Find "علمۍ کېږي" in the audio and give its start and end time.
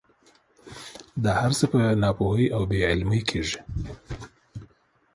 2.91-3.59